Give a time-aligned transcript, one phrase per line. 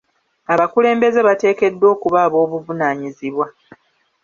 [0.53, 3.47] Abakulembeze bateekeddwa okuba aboobuvunaanyizibwa.